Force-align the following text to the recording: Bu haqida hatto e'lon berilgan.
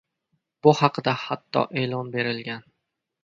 Bu 0.67 0.71
haqida 0.77 1.13
hatto 1.25 1.63
e'lon 1.83 2.11
berilgan. 2.17 2.65